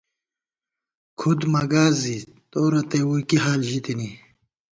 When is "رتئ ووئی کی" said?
2.71-3.37